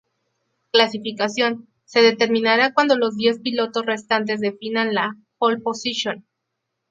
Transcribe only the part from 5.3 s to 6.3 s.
"pole position".